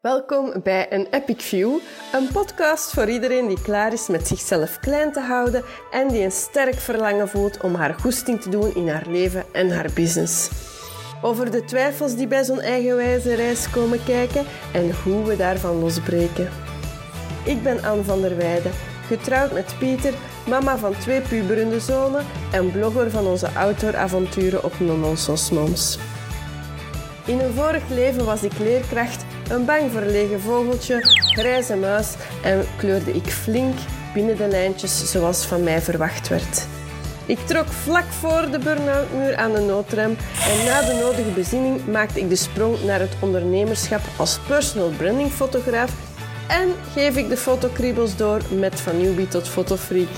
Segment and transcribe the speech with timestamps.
[0.00, 1.78] Welkom bij een Epic View,
[2.12, 6.32] een podcast voor iedereen die klaar is met zichzelf klein te houden en die een
[6.32, 10.50] sterk verlangen voelt om haar goesting te doen in haar leven en haar business.
[11.22, 16.48] Over de twijfels die bij zo'n eigenwijze reis komen kijken en hoe we daarvan losbreken.
[17.44, 18.72] Ik ben Anne van der Weijden,
[19.06, 20.14] getrouwd met Pieter,
[20.46, 25.98] mama van twee puberende zonen en blogger van onze outdooravonturen op Nononsos Moms.
[27.26, 31.00] In een vorig leven was ik leerkracht, een bang verlegen vogeltje,
[31.34, 33.78] grijze muis en kleurde ik flink
[34.14, 36.66] binnen de lijntjes zoals van mij verwacht werd.
[37.26, 40.16] Ik trok vlak voor de burn-out muur aan de noodrem
[40.48, 45.30] en na de nodige bezinning maakte ik de sprong naar het ondernemerschap als personal branding
[45.30, 45.92] fotograaf
[46.48, 50.08] en geef ik de fotokriebels door met van newbie tot fotofreak.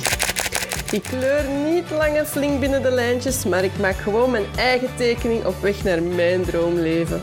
[0.91, 4.89] Ik kleur niet lang en flink binnen de lijntjes, maar ik maak gewoon mijn eigen
[4.97, 7.23] tekening op weg naar mijn droomleven.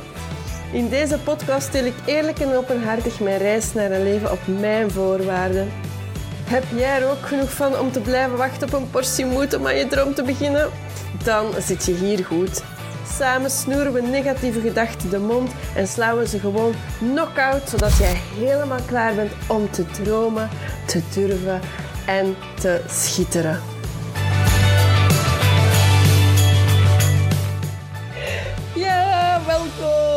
[0.72, 4.92] In deze podcast deel ik eerlijk en openhartig mijn reis naar een leven op mijn
[4.92, 5.72] voorwaarden.
[6.44, 9.68] Heb jij er ook genoeg van om te blijven wachten op een portie moed om
[9.68, 10.70] aan je droom te beginnen?
[11.24, 12.64] Dan zit je hier goed.
[13.18, 18.22] Samen snoeren we negatieve gedachten de mond en slaan we ze gewoon knock-out, zodat jij
[18.38, 20.50] helemaal klaar bent om te dromen,
[20.86, 21.60] te durven
[22.06, 23.60] en te schitteren.
[28.76, 30.09] Ja, welkom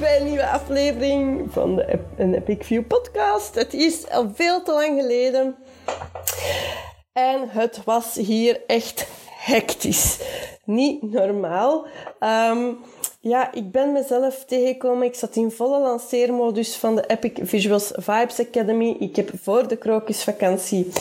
[0.00, 3.54] bij een nieuwe aflevering van de Epic View podcast.
[3.54, 5.56] Het is al veel te lang geleden
[7.12, 10.20] en het was hier echt hectisch.
[10.64, 11.86] Niet normaal.
[12.20, 12.78] Um,
[13.28, 15.06] ja, ik ben mezelf tegengekomen.
[15.06, 18.96] Ik zat in volle lanceermodus van de Epic Visuals Vibes Academy.
[18.98, 20.92] Ik heb voor de krokusvakantie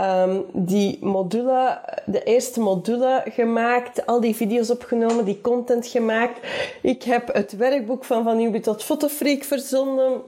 [0.00, 4.06] um, die module, de eerste module gemaakt.
[4.06, 6.38] Al die video's opgenomen, die content gemaakt.
[6.82, 10.22] Ik heb het werkboek van Van Newbie tot Fotofreak verzonden.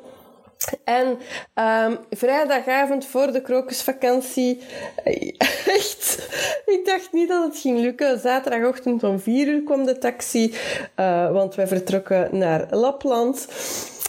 [0.84, 1.06] En
[1.54, 4.62] um, vrijdagavond voor de krokusvakantie,
[5.78, 6.28] echt,
[6.66, 8.18] ik dacht niet dat het ging lukken.
[8.18, 10.54] Zaterdagochtend om vier uur kwam de taxi,
[10.96, 13.48] uh, want wij vertrokken naar Lapland.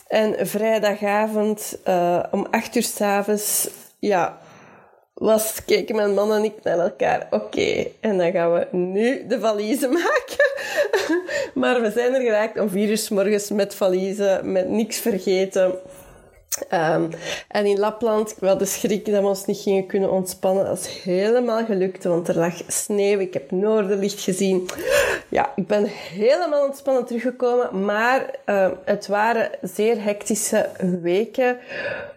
[0.08, 3.70] En vrijdagavond uh, om acht uur s'avonds,
[4.00, 4.38] ja,
[5.14, 7.28] was, keken mijn man en ik naar elkaar.
[7.30, 10.52] Oké, en dan gaan we nu de valiezen maken.
[11.54, 15.76] maar we zijn er geraakt om vier uur s morgens met valiezen, met niks vergeten.
[16.74, 17.10] Um,
[17.48, 20.66] en in Lapland, had de schrik dat we ons niet gingen kunnen ontspannen.
[20.66, 23.20] Dat is helemaal gelukt, want er lag sneeuw.
[23.20, 24.70] Ik heb noorderlicht gezien.
[25.30, 27.86] Ja, ik ben helemaal ontspannen teruggekomen.
[27.86, 30.70] Maar uh, het waren zeer hectische
[31.02, 31.58] weken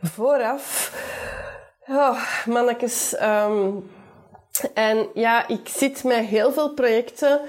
[0.02, 0.92] vooraf.
[1.88, 3.16] Oh, mannetjes.
[3.22, 3.90] Um,
[4.74, 7.40] en ja, ik zit met heel veel projecten.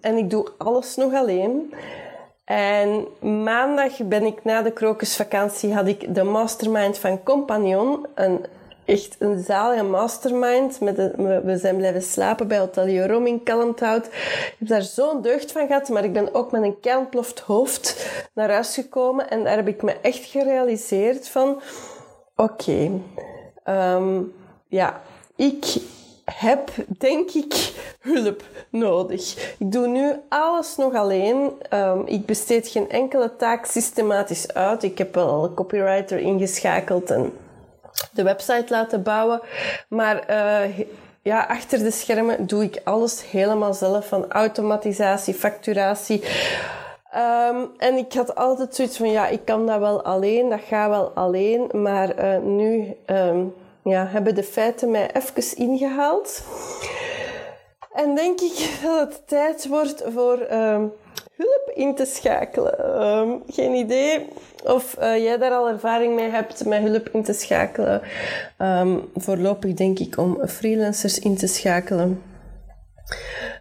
[0.00, 1.74] En ik doe alles nog alleen.
[2.48, 3.06] En
[3.42, 8.06] maandag ben ik na de krokusvakantie, had ik de mastermind van Compagnon.
[8.14, 8.44] Een,
[8.84, 10.80] echt een zalige mastermind.
[10.80, 10.96] Met
[11.44, 14.06] we zijn blijven slapen bij Hotel Jorom in Kalmthout.
[14.06, 18.10] Ik heb daar zo'n deugd van gehad, maar ik ben ook met een keilploft hoofd
[18.34, 19.30] naar huis gekomen.
[19.30, 21.60] En daar heb ik me echt gerealiseerd van...
[22.36, 22.90] Oké,
[23.64, 24.32] um,
[24.68, 25.00] ja,
[25.36, 25.76] ik
[26.34, 29.54] heb, denk ik, hulp nodig.
[29.58, 31.52] Ik doe nu alles nog alleen.
[31.74, 34.82] Um, ik besteed geen enkele taak systematisch uit.
[34.82, 37.32] Ik heb wel een copywriter ingeschakeld en
[38.12, 39.40] de website laten bouwen.
[39.88, 40.78] Maar uh,
[41.22, 44.08] ja, achter de schermen doe ik alles helemaal zelf.
[44.08, 46.22] Van automatisatie, facturatie.
[47.50, 50.90] Um, en ik had altijd zoiets van, ja, ik kan dat wel alleen, dat gaat
[50.90, 51.70] wel alleen.
[51.72, 52.96] Maar uh, nu...
[53.06, 53.54] Um,
[53.88, 56.42] ja, hebben de feiten mij even ingehaald.
[57.92, 60.92] En denk ik dat het tijd wordt voor um,
[61.36, 63.02] hulp in te schakelen.
[63.02, 64.28] Um, geen idee
[64.64, 68.02] of uh, jij daar al ervaring mee hebt met hulp in te schakelen.
[68.58, 72.22] Um, voorlopig denk ik om freelancers in te schakelen.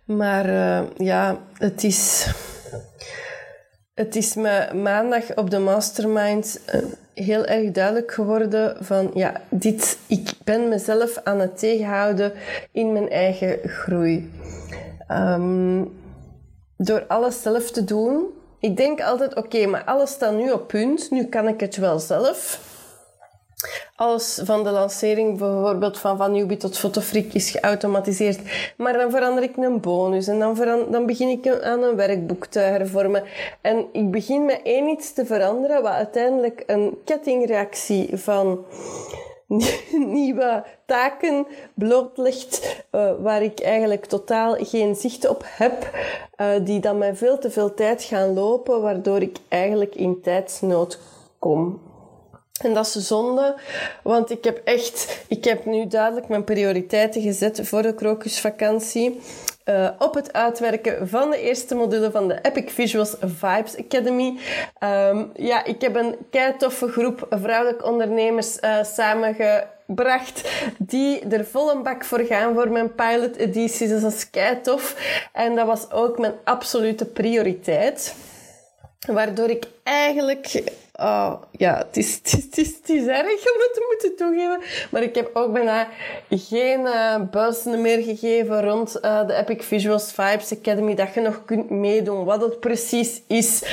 [0.06, 2.28] Maar uh, ja, het is
[3.94, 6.82] het is me maandag op de mastermind uh,
[7.26, 12.34] heel erg duidelijk geworden van ja, dit, ik ben mezelf aan het tegenhouden
[12.72, 14.32] in mijn eigen groei.
[15.12, 15.92] Um,
[16.78, 18.26] door alles zelf te doen.
[18.60, 21.12] Ik denk altijd, oké, maar alles staat nu op punt.
[21.12, 22.62] Nu kan ik het wel zelf.
[23.96, 28.40] Alles van de lancering bijvoorbeeld van Van Newbie tot Fotofreak is geautomatiseerd.
[28.78, 32.60] Maar dan verander ik een bonus en dan, dan begin ik aan een werkboek te
[32.60, 33.24] hervormen.
[33.62, 38.66] En ik begin met één iets te veranderen wat uiteindelijk een kettingreactie van
[40.18, 45.90] nieuwe taken blootlegt, uh, waar ik eigenlijk totaal geen zicht op heb,
[46.42, 51.00] uh, die dan mij veel te veel tijd gaan lopen, waardoor ik eigenlijk in tijdsnood
[51.40, 51.87] kom.
[52.58, 53.56] En dat is zonde,
[54.04, 59.22] want ik heb echt, ik heb nu duidelijk mijn prioriteiten gezet voor de krokusvakantie.
[59.66, 64.38] Uh, op het uitwerken van de eerste module van de Epic Visuals Vibes Academy.
[64.84, 71.84] Um, ja, ik heb een kei groep vrouwelijke ondernemers uh, samengebracht die er vol een
[71.84, 73.88] bak voor gaan voor mijn pilot editie.
[73.88, 74.96] Dus dat is kei tof.
[75.34, 78.16] En dat was ook mijn absolute prioriteit.
[79.08, 80.64] Waardoor ik eigenlijk
[81.00, 84.62] Oh, ja, het is, het, is, het, is, erg om het te moeten toegeven.
[84.92, 85.88] Maar ik heb ook bijna
[86.30, 90.96] geen uh, meer gegeven rond uh, de Epic Visuals Vibes Academy.
[90.96, 93.64] Dat je nog kunt meedoen, wat het precies is.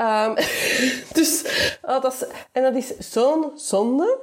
[0.00, 0.34] Um,
[1.18, 1.44] dus,
[1.82, 4.18] oh, dat is, en dat is zo'n zonde.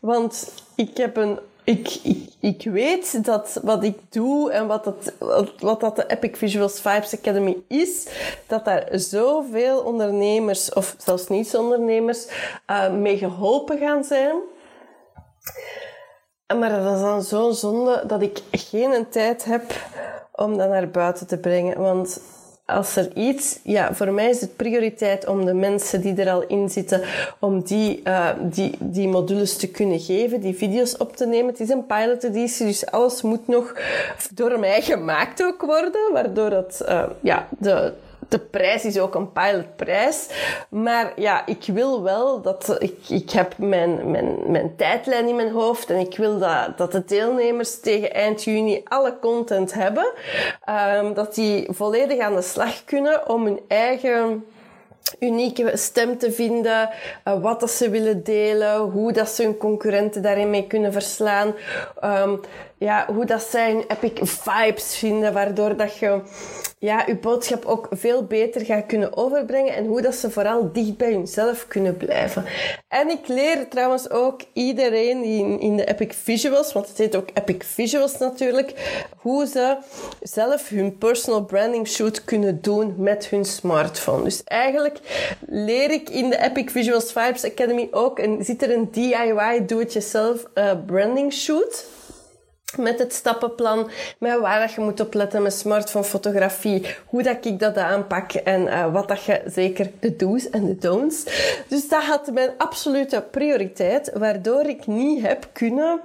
[0.00, 1.38] Want ik heb een
[1.68, 5.12] ik, ik, ik weet dat wat ik doe en wat, dat,
[5.58, 8.08] wat dat de Epic Visuals Vibes Academy is,
[8.46, 12.28] dat daar zoveel ondernemers, of zelfs niet-ondernemers,
[12.70, 14.36] uh, mee geholpen gaan zijn.
[16.58, 19.72] Maar dat is dan zo'n zonde dat ik geen tijd heb
[20.32, 21.80] om dat naar buiten te brengen.
[21.80, 22.20] Want
[22.68, 26.42] als er iets, ja, voor mij is het prioriteit om de mensen die er al
[26.46, 27.02] in zitten,
[27.38, 31.50] om die, uh, die, die modules te kunnen geven, die video's op te nemen.
[31.50, 33.74] Het is een pilot editie, dus alles moet nog
[34.34, 37.92] door mij gemaakt ook worden, waardoor het, uh, ja, de,
[38.28, 40.28] de prijs is ook een pilotprijs.
[40.68, 42.76] Maar ja, ik wil wel dat...
[42.78, 46.92] Ik, ik heb mijn, mijn, mijn tijdlijn in mijn hoofd en ik wil dat, dat
[46.92, 50.12] de deelnemers tegen eind juni alle content hebben.
[51.00, 54.44] Um, dat die volledig aan de slag kunnen om hun eigen
[55.20, 56.90] unieke stem te vinden,
[57.24, 61.54] uh, wat dat ze willen delen, hoe dat ze hun concurrenten daarin mee kunnen verslaan,
[62.04, 62.40] um,
[62.78, 66.20] ja, hoe dat zij hun epic vibes vinden, waardoor dat je
[66.80, 70.96] ja, je boodschap ook veel beter gaat kunnen overbrengen en hoe dat ze vooral dicht
[70.96, 72.44] bij hunzelf kunnen blijven.
[72.88, 77.28] En ik leer trouwens ook iedereen in, in de Epic Visuals, want het heet ook
[77.34, 78.72] Epic Visuals natuurlijk,
[79.16, 79.76] hoe ze
[80.22, 84.24] zelf hun personal branding shoot kunnen doen met hun smartphone.
[84.24, 84.98] Dus eigenlijk
[85.46, 90.44] leer ik in de Epic Visuals Vibes Academy ook, en zit er een DIY do-it-yourself
[90.54, 91.86] uh, branding shoot
[92.76, 97.76] met het stappenplan, met waar dat je moet opletten met smartphone-fotografie, hoe dat ik dat
[97.76, 101.24] aanpak en uh, wat dat je zeker de do's en de don'ts.
[101.68, 106.00] Dus dat had mijn absolute prioriteit, waardoor ik niet heb kunnen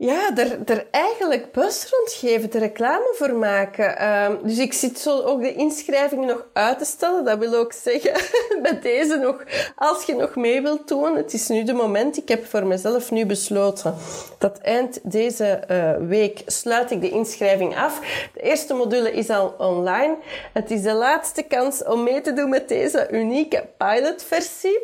[0.00, 4.08] ja, er, er eigenlijk bus rondgeven, de reclame voor maken.
[4.08, 7.24] Um, dus ik zit zo ook de inschrijving nog uit te stellen.
[7.24, 8.12] Dat wil ook zeggen,
[8.62, 9.44] met deze nog,
[9.76, 12.16] als je nog mee wilt doen, het is nu de moment.
[12.16, 13.94] Ik heb voor mezelf nu besloten
[14.38, 18.00] dat eind deze uh, week sluit ik de inschrijving af.
[18.34, 20.16] De eerste module is al online.
[20.52, 24.78] Het is de laatste kans om mee te doen met deze unieke pilotversie.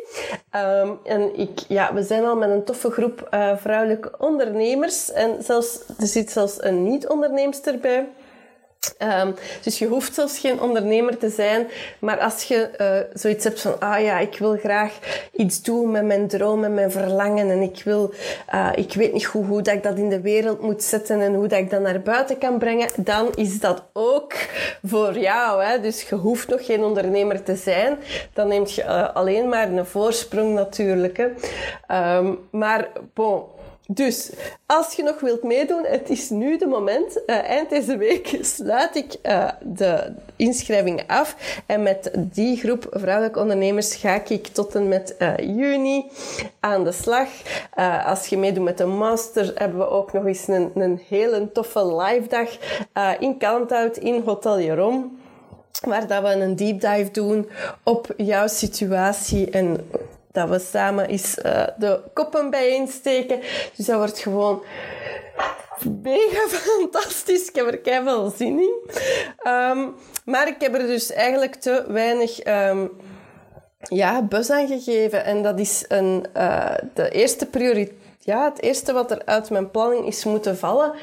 [0.55, 5.43] Um, en ik, ja, we zijn al met een toffe groep uh, vrouwelijke ondernemers en
[5.43, 8.07] zelfs, er zit zelfs een niet-onderneemster bij.
[9.21, 11.67] Um, dus je hoeft zelfs geen ondernemer te zijn,
[11.99, 14.99] maar als je uh, zoiets hebt van, ah ja, ik wil graag
[15.31, 18.13] iets doen met mijn droom en mijn verlangen en ik wil,
[18.53, 21.33] uh, ik weet niet goed hoe dat ik dat in de wereld moet zetten en
[21.33, 24.33] hoe dat ik dat naar buiten kan brengen, dan is dat ook
[24.83, 25.63] voor jou.
[25.63, 25.79] Hè?
[25.79, 27.97] Dus je hoeft nog geen ondernemer te zijn,
[28.33, 31.17] dan neemt je uh, alleen maar een voorsprong natuurlijk.
[31.17, 31.27] Hè?
[32.17, 33.43] Um, maar bon,
[33.87, 34.31] dus
[34.65, 37.21] als je nog wilt meedoen, het is nu de moment.
[37.25, 41.61] Uh, eind deze week sluit ik uh, de inschrijving af.
[41.65, 46.05] En met die groep vrouwelijke ondernemers ga ik tot en met uh, juni
[46.59, 47.27] aan de slag.
[48.05, 51.95] als je meedoet met de master, hebben we ook nog eens een, een hele toffe
[51.95, 52.49] live dag
[53.19, 55.19] in Kalmthout in Hotel Jeroen.
[55.81, 57.49] Waar dat we een deep dive doen
[57.83, 59.89] op jouw situatie en
[60.37, 63.39] dat we samen eens uh, de koppen bijeensteken.
[63.75, 64.63] Dus dat wordt gewoon
[66.01, 67.47] mega fantastisch.
[67.49, 68.81] Ik heb er keihard zin in.
[69.51, 72.45] Um, maar ik heb er dus eigenlijk te weinig...
[72.45, 72.91] Um,
[73.79, 75.25] ja, bus aan gegeven.
[75.25, 79.71] En dat is een, uh, de eerste prioriteit ja, het eerste wat er uit mijn
[79.71, 80.93] planning is moeten vallen.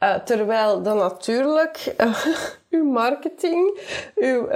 [0.00, 1.94] Uh, terwijl dan natuurlijk
[2.70, 3.78] uw marketing,
[4.14, 4.48] uw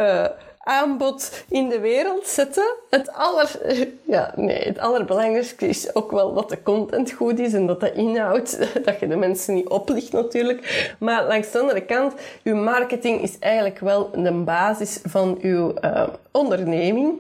[0.64, 2.74] aanbod in de wereld zetten.
[2.90, 3.58] Het, aller,
[4.16, 7.92] ja, nee, het allerbelangrijkste is ook wel dat de content goed is en dat de
[7.92, 10.94] inhoud, dat je de mensen niet oplicht natuurlijk.
[10.98, 16.06] Maar langs de andere kant, uw marketing is eigenlijk wel de basis van uw uh,
[16.30, 17.12] onderneming.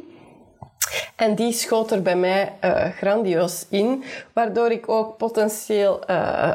[1.16, 6.52] En die schoot er bij mij uh, grandioos in, waardoor ik ook potentieel uh,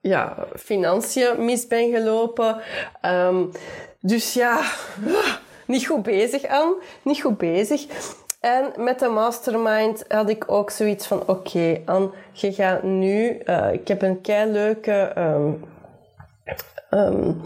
[0.00, 2.60] ja, financiën mis ben gelopen.
[3.02, 3.50] Um,
[4.00, 4.60] dus ja,
[5.66, 7.86] niet goed bezig aan, niet goed bezig.
[8.40, 13.38] En met de mastermind had ik ook zoiets van: oké, okay, je gaat nu.
[13.44, 15.12] Uh, ik heb een kei leuke.
[15.18, 15.64] Um,
[16.96, 17.40] um,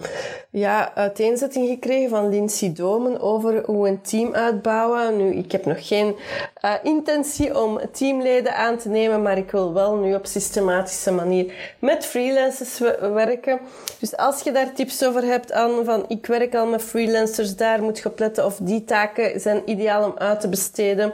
[0.50, 5.16] ja, uiteenzetting gekregen van Lindsay Domen over hoe een team uitbouwen.
[5.16, 6.16] Nu, ik heb nog geen
[6.64, 11.74] uh, intentie om teamleden aan te nemen, maar ik wil wel nu op systematische manier
[11.78, 13.60] met freelancers werken.
[13.98, 17.82] Dus als je daar tips over hebt aan van ik werk al met freelancers, daar
[17.82, 21.12] moet je op of die taken zijn ideaal om uit te besteden.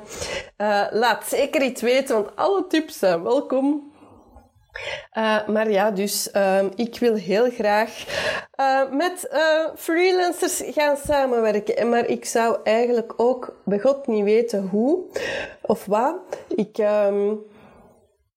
[0.58, 3.94] Uh, laat zeker iets weten, want alle tips zijn welkom.
[5.18, 8.04] Uh, maar ja, dus uh, ik wil heel graag
[8.60, 9.28] uh, met
[9.76, 11.88] freelancers gaan samenwerken.
[11.88, 15.04] Maar ik zou eigenlijk ook bij God niet weten hoe
[15.60, 16.16] of wat.
[16.48, 17.40] Ik, um,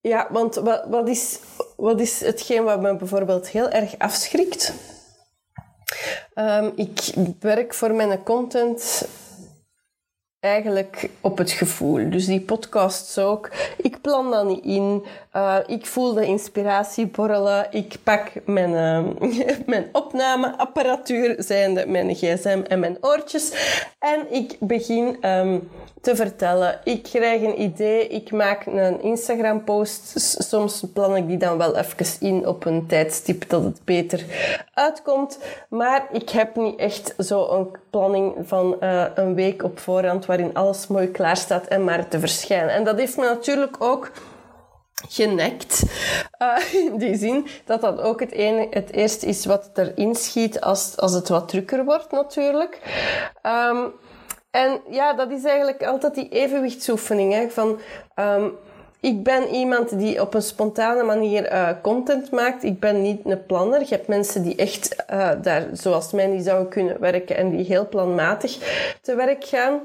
[0.02, 1.40] ja, want wat, wat, is,
[1.76, 4.74] wat is hetgeen wat me bijvoorbeeld heel erg afschrikt?
[6.36, 9.08] Um, ik werk voor mijn content
[10.40, 12.10] eigenlijk op het gevoel.
[12.10, 13.52] Dus die podcasts ook.
[13.78, 15.06] Ik plan dat niet in.
[15.36, 17.68] Uh, ik voel de inspiratie borrelen.
[17.72, 23.54] Ik pak mijn, uh, mijn opnameapparatuur, zijnde mijn gsm en mijn oortjes.
[24.00, 25.70] En ik begin um,
[26.02, 26.80] te vertellen.
[26.84, 30.14] Ik krijg een idee, ik maak een Instagram-post.
[30.44, 34.26] Soms plan ik die dan wel even in op een tijdstip dat het beter
[34.74, 35.40] uitkomt.
[35.70, 40.88] Maar ik heb niet echt zo'n planning van uh, een week op voorhand waarin alles
[40.88, 42.74] mooi klaar staat en maar te verschijnen.
[42.74, 44.12] En dat heeft me natuurlijk ook
[45.08, 45.84] genekt.
[46.42, 50.62] Uh, in die zin dat dat ook het, ene, het eerste is wat erin schiet
[50.62, 52.80] als, als het wat drukker wordt natuurlijk.
[53.44, 53.94] Um,
[54.52, 57.34] en ja, dat is eigenlijk altijd die evenwichtsoefening.
[57.34, 57.80] Hè, van,
[58.16, 58.58] um,
[59.00, 62.64] ik ben iemand die op een spontane manier uh, content maakt.
[62.64, 63.80] Ik ben niet een planner.
[63.80, 67.66] Je hebt mensen die echt uh, daar, zoals mij, die zouden kunnen werken en die
[67.66, 68.58] heel planmatig
[69.02, 69.80] te werk gaan.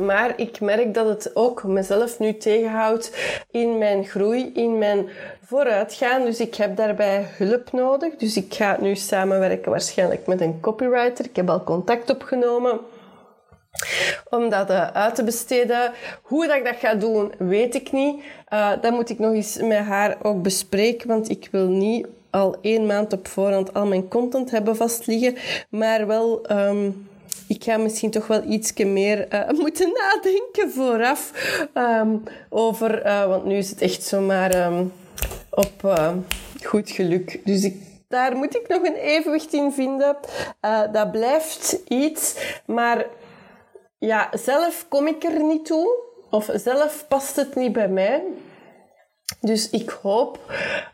[0.00, 3.16] Maar ik merk dat het ook mezelf nu tegenhoudt
[3.50, 5.08] in mijn groei, in mijn
[5.44, 6.24] vooruitgaan.
[6.24, 8.16] Dus ik heb daarbij hulp nodig.
[8.16, 11.24] Dus ik ga nu samenwerken waarschijnlijk met een copywriter.
[11.24, 12.80] Ik heb al contact opgenomen
[14.30, 15.92] om dat uh, uit te besteden.
[16.22, 18.22] Hoe dat ik dat ga doen, weet ik niet.
[18.52, 22.56] Uh, dat moet ik nog eens met haar ook bespreken, want ik wil niet al
[22.60, 25.36] één maand op voorhand al mijn content hebben vastliggen,
[25.68, 26.50] maar wel...
[26.50, 27.12] Um,
[27.48, 31.32] ik ga misschien toch wel iets meer uh, moeten nadenken vooraf
[31.74, 34.92] um, over, uh, want nu is het echt zomaar um,
[35.50, 36.12] op uh,
[36.62, 37.40] goed geluk.
[37.44, 37.76] Dus ik,
[38.08, 40.16] daar moet ik nog een evenwicht in vinden.
[40.92, 42.34] dat blijft iets,
[42.66, 43.06] maar
[43.98, 46.02] ja, zelf kom ik er niet toe.
[46.30, 48.22] Of zelf past het niet bij mij.
[49.44, 50.38] Dus ik hoop,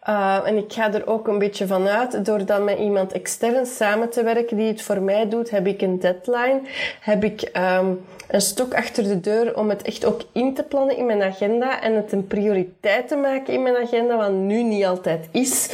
[0.09, 3.67] uh, en ik ga er ook een beetje van uit, door dan met iemand extern
[3.67, 6.61] samen te werken die het voor mij doet, heb ik een deadline,
[7.01, 10.97] heb ik um, een stok achter de deur om het echt ook in te plannen
[10.97, 14.85] in mijn agenda en het een prioriteit te maken in mijn agenda, wat nu niet
[14.85, 15.69] altijd is.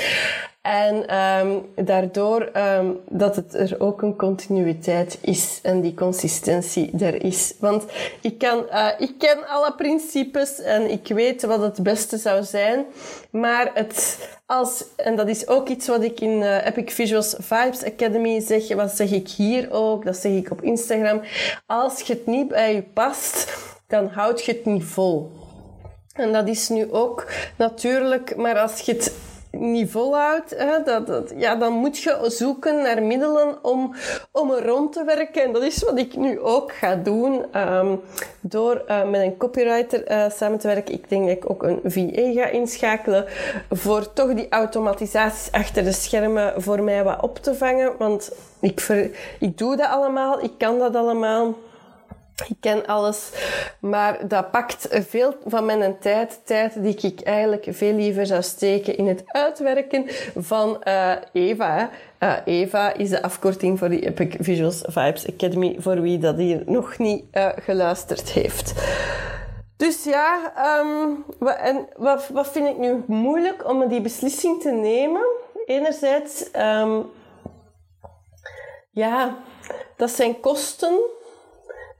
[0.66, 7.24] En um, daardoor um, dat het er ook een continuïteit is en die consistentie er
[7.24, 7.54] is.
[7.60, 7.84] Want
[8.20, 12.84] ik, kan, uh, ik ken alle principes en ik weet wat het beste zou zijn.
[13.30, 17.84] Maar het, als, en dat is ook iets wat ik in uh, Epic Visuals Vibes
[17.84, 21.20] Academy zeg, wat zeg ik hier ook, dat zeg ik op Instagram.
[21.66, 23.56] Als je het niet bij je past,
[23.86, 25.30] dan houd je het niet vol.
[26.12, 29.12] En dat is nu ook natuurlijk, maar als je het
[29.60, 33.94] niet volhoudt, hè, dat, dat, ja, dan moet je zoeken naar middelen om,
[34.30, 35.42] om er rond te werken.
[35.42, 37.44] En dat is wat ik nu ook ga doen.
[37.56, 38.00] Um,
[38.40, 40.94] door uh, met een copywriter uh, samen te werken.
[40.94, 43.24] Ik denk dat ik ook een VA ga inschakelen.
[43.70, 47.92] Voor toch die automatisaties achter de schermen voor mij wat op te vangen.
[47.98, 49.10] Want ik, ver,
[49.40, 50.42] ik doe dat allemaal.
[50.42, 51.54] Ik kan dat allemaal.
[52.44, 53.30] Ik ken alles,
[53.80, 58.96] maar dat pakt veel van mijn tijd, tijd die ik eigenlijk veel liever zou steken
[58.96, 60.04] in het uitwerken
[60.36, 61.90] van uh, Eva.
[62.20, 66.62] Uh, Eva is de afkorting voor die Epic Visuals Vibes Academy, voor wie dat hier
[66.66, 68.74] nog niet uh, geluisterd heeft.
[69.76, 75.26] Dus ja, um, wat, en wat, vind ik nu moeilijk om die beslissing te nemen?
[75.66, 77.06] Enerzijds, um,
[78.90, 79.36] ja,
[79.96, 81.14] dat zijn kosten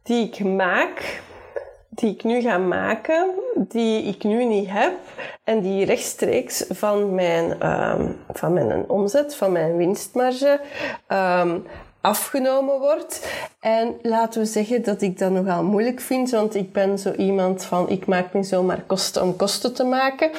[0.06, 1.20] die ik maak,
[1.88, 4.92] die ik nu ga maken, die ik nu niet heb
[5.44, 10.60] en die rechtstreeks van mijn, um, van mijn omzet, van mijn winstmarge
[11.08, 11.66] um,
[12.00, 13.26] afgenomen wordt.
[13.60, 17.64] En laten we zeggen dat ik dat nogal moeilijk vind, want ik ben zo iemand
[17.64, 20.30] van ik maak niet zomaar kosten om kosten te maken.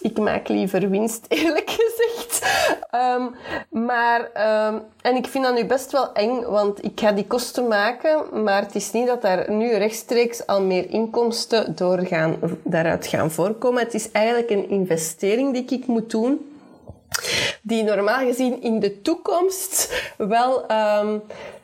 [0.00, 2.46] Ik maak liever winst, eerlijk gezegd.
[2.90, 3.26] Ehm,
[3.68, 7.68] maar, ehm, en ik vind dat nu best wel eng, want ik ga die kosten
[7.68, 13.30] maken, maar het is niet dat daar nu rechtstreeks al meer inkomsten doorgaan, daaruit gaan
[13.30, 13.82] voorkomen.
[13.82, 16.49] Het is eigenlijk een investering die ik moet doen
[17.62, 21.22] die normaal gezien in de toekomst wel um,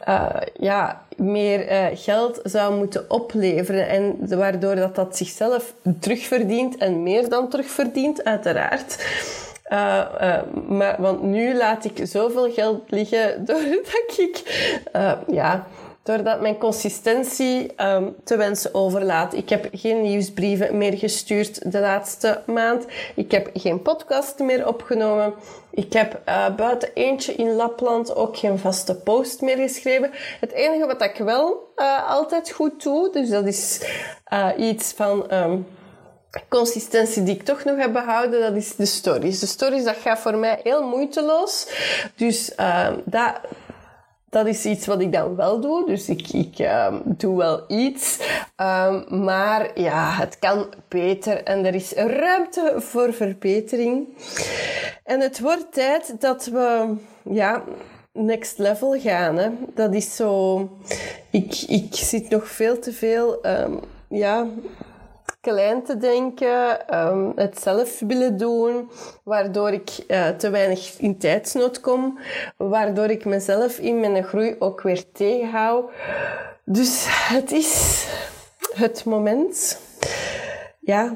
[0.09, 3.89] uh, ja, meer uh, geld zou moeten opleveren.
[3.89, 9.07] En waardoor dat, dat zichzelf terugverdient en meer dan terugverdient, uiteraard.
[9.73, 14.43] Uh, maar, want nu laat ik zoveel geld liggen doordat ik
[15.27, 15.67] ja,
[16.07, 19.35] doordat mijn consistentie um, te wensen overlaat.
[19.35, 22.85] Ik heb geen nieuwsbrieven meer gestuurd de laatste maand.
[23.15, 25.35] Ik heb geen podcast meer opgenomen.
[25.71, 30.11] Ik heb uh, buiten eentje in Lapland ook geen vaste post meer geschreven.
[30.41, 33.81] Het enige wat ik wel uh, altijd goed doe, dus dat is
[34.33, 35.35] uh, iets van...
[35.35, 35.67] Um,
[36.49, 39.41] consistentie die ik toch nog heb behouden, dat is de stories.
[39.41, 41.67] De stories, dat gaat voor mij heel moeiteloos.
[42.17, 43.33] Dus uh, dat,
[44.37, 45.87] dat is iets wat ik dan wel doe.
[45.87, 48.19] Dus ik, ik um, doe wel iets.
[48.57, 54.09] Um, maar ja, het kan beter en er is ruimte voor verbetering.
[55.05, 57.63] En het wordt tijd dat we, ja,
[58.13, 59.37] next level gaan.
[59.37, 59.49] Hè.
[59.75, 60.59] Dat is zo.
[61.31, 64.47] Ik, ik zit nog veel te veel, um, ja
[65.47, 68.91] klein te denken, um, het zelf willen doen,
[69.23, 72.19] waardoor ik uh, te weinig in tijdsnood kom,
[72.57, 75.91] waardoor ik mezelf in mijn groei ook weer tegenhoud.
[76.65, 78.05] Dus het is
[78.75, 79.81] het moment,
[80.81, 81.15] ja,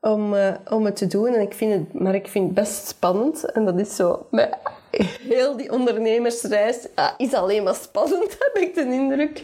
[0.00, 1.34] om, uh, om het te doen.
[1.34, 3.44] En ik vind het, maar ik vind het best spannend.
[3.44, 4.56] En dat is zo, met
[5.28, 9.42] heel die ondernemersreis ja, is alleen maar spannend, heb ik de indruk.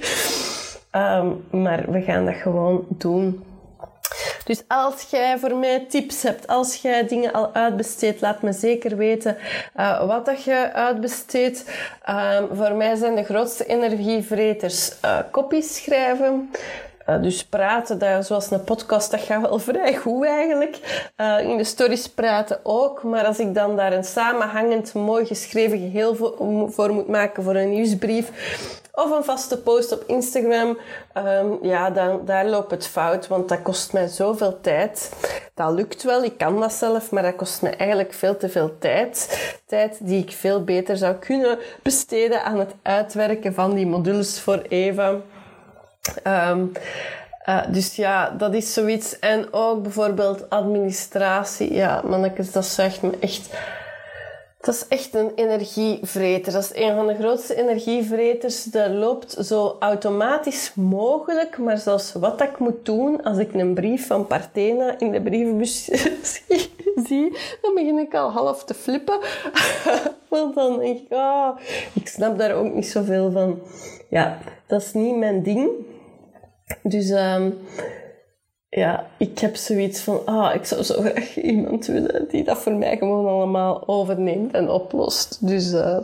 [0.93, 3.45] Um, maar we gaan dat gewoon doen.
[4.45, 8.97] Dus als jij voor mij tips hebt, als jij dingen al uitbesteedt, laat me zeker
[8.97, 9.37] weten
[9.77, 11.71] uh, wat dat je uitbesteedt.
[12.09, 16.51] Uh, voor mij zijn de grootste energievreters uh, kopies schrijven.
[17.09, 20.79] Uh, dus praten, dat, zoals een podcast, dat gaat wel vrij goed eigenlijk.
[21.41, 23.03] In de stories praten ook.
[23.03, 26.35] Maar als ik dan daar een samenhangend, mooi geschreven geheel voor,
[26.73, 28.31] voor moet maken voor een nieuwsbrief,
[28.95, 30.79] of een vaste post op Instagram,
[31.17, 35.13] um, ja, dan, daar loopt het fout, want dat kost mij zoveel tijd.
[35.55, 38.79] Dat lukt wel, ik kan dat zelf, maar dat kost me eigenlijk veel te veel
[38.79, 39.39] tijd.
[39.67, 44.63] Tijd die ik veel beter zou kunnen besteden aan het uitwerken van die modules voor
[44.69, 45.15] Eva.
[46.25, 46.73] Um,
[47.49, 49.19] uh, dus ja, dat is zoiets.
[49.19, 51.75] En ook bijvoorbeeld administratie.
[51.75, 53.49] Ja, mannetjes, dat zuigt me echt
[54.65, 56.53] dat is echt een energievreter.
[56.53, 58.65] Dat is een van de grootste energievreters.
[58.65, 64.07] Dat loopt zo automatisch mogelijk, maar zelfs wat ik moet doen als ik een brief
[64.07, 65.85] van Partena in de brievenbus
[67.07, 69.19] zie, dan begin ik al half te flippen.
[70.29, 71.59] Want dan denk ik, ah,
[71.93, 73.59] ik snap daar ook niet zoveel van.
[74.09, 75.71] Ja, dat is niet mijn ding.
[76.83, 77.59] Dus um,
[78.75, 82.73] ja, ik heb zoiets van, ah, ik zou zo graag iemand willen die dat voor
[82.73, 85.47] mij gewoon allemaal overneemt en oplost.
[85.47, 85.99] Dus uh,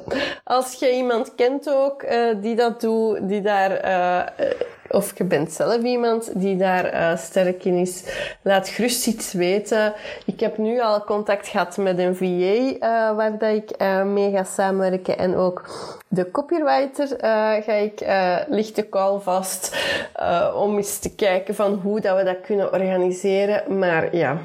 [0.45, 4.47] als je iemand kent ook uh, die dat doet, die daar uh,
[4.91, 8.05] of je bent zelf iemand die daar uh, sterk in is,
[8.43, 9.93] laat gerust iets weten.
[10.27, 14.31] Ik heb nu al contact gehad met een VA uh, waar dat ik uh, mee
[14.31, 15.19] ga samenwerken.
[15.19, 15.69] En ook
[16.09, 17.09] de copywriter
[17.63, 18.05] ga ik
[18.49, 19.77] lichte call vast
[20.55, 23.79] om eens te kijken van hoe dat we dat kunnen organiseren.
[23.79, 24.39] Maar ja...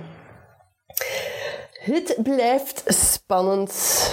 [1.85, 3.71] Het blijft spannend.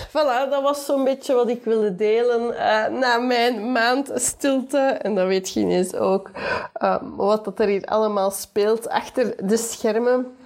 [0.09, 4.79] Voilà, dat was zo'n beetje wat ik wilde delen uh, na mijn maand stilte.
[4.79, 6.31] En dat weet Gines ook.
[6.83, 10.37] Uh, wat dat er hier allemaal speelt achter de schermen.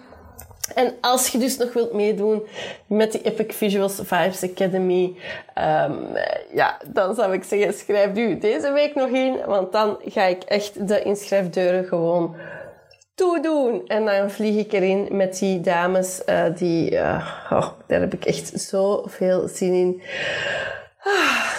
[0.74, 2.42] En als je dus nog wilt meedoen
[2.86, 5.16] met die Epic Visuals Vibes Academy,
[5.58, 6.08] um,
[6.52, 10.42] ja, dan zou ik zeggen, schrijf u deze week nog in, want dan ga ik
[10.42, 12.36] echt de inschrijfdeuren gewoon
[13.16, 13.86] toedoen.
[13.86, 16.90] En dan vlieg ik erin met die dames uh, die...
[16.90, 20.02] Uh, oh, daar heb ik echt zoveel zin in.
[21.02, 21.52] Ah,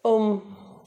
[0.00, 0.42] om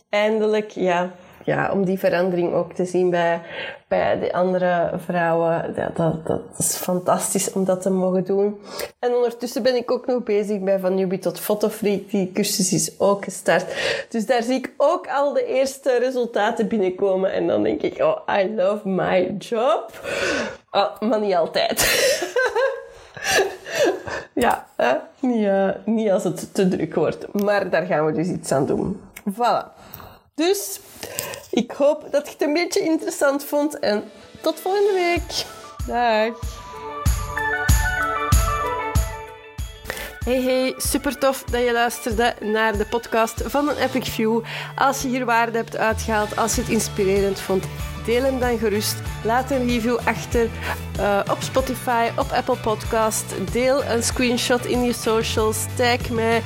[0.09, 1.11] eindelijk, ja,
[1.43, 3.41] ja, om die verandering ook te zien bij,
[3.87, 5.73] bij de andere vrouwen.
[5.75, 8.59] Ja, dat, dat is fantastisch om dat te mogen doen.
[8.99, 12.09] En ondertussen ben ik ook nog bezig bij Van Newbie tot Fotofreak.
[12.09, 13.75] Die cursus is ook gestart.
[14.09, 17.31] Dus daar zie ik ook al de eerste resultaten binnenkomen.
[17.31, 19.91] En dan denk ik, oh, I love my job.
[20.71, 21.81] Oh, maar niet altijd.
[24.33, 24.67] ja,
[25.19, 27.43] Niet, uh, niet als het te druk wordt.
[27.43, 29.01] Maar daar gaan we dus iets aan doen.
[29.31, 29.81] Voilà.
[30.35, 30.79] Dus
[31.53, 34.03] ik hoop dat je het een beetje interessant vond en
[34.41, 35.45] tot volgende week.
[35.87, 36.61] Dag.
[40.25, 44.41] Hey hey, super tof dat je luisterde naar de podcast van een Epic View.
[44.75, 47.65] Als je hier waarde hebt uitgehaald, als je het inspirerend vond,
[48.05, 48.95] deel hem dan gerust.
[49.23, 50.49] Laat een review achter
[50.99, 53.25] uh, op Spotify, op Apple Podcast.
[53.51, 56.43] Deel een screenshot in je socials, tag mij.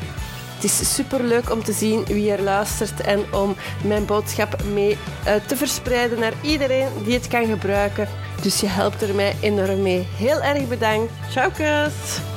[0.57, 4.91] Het is super leuk om te zien wie er luistert en om mijn boodschap mee
[4.91, 8.07] uh, te verspreiden naar iedereen die het kan gebruiken.
[8.41, 10.07] Dus je helpt er mij enorm mee.
[10.15, 11.11] Heel erg bedankt.
[11.29, 12.36] Ciao, kus!